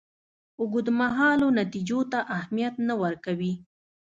اوږدمهالو 0.61 1.47
نتیجو 1.59 1.99
ته 2.11 2.19
اهمیت 2.37 2.75
نه 2.87 2.95
ورکوي. 3.03 3.53